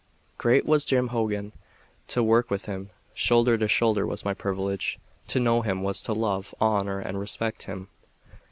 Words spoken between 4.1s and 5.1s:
my privilege.